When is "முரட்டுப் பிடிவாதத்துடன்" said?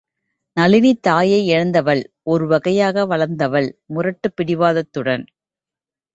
3.93-5.25